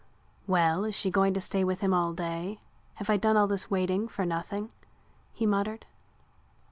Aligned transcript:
"Well, 0.47 0.83
is 0.83 0.95
she 0.95 1.11
going 1.11 1.35
to 1.35 1.39
stay 1.39 1.63
with 1.63 1.81
him 1.81 1.93
all 1.93 2.11
day? 2.13 2.59
Have 2.95 3.07
I 3.07 3.17
done 3.17 3.37
all 3.37 3.45
this 3.45 3.69
waiting 3.69 4.07
for 4.07 4.25
nothing?" 4.25 4.71
he 5.31 5.45
muttered. 5.45 5.85